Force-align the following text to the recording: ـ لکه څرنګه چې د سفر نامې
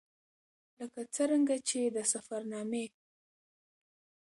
ـ 0.39 0.77
لکه 0.79 1.01
څرنګه 1.15 1.57
چې 1.67 1.79
د 1.95 1.97
سفر 2.13 2.41
نامې 2.51 2.85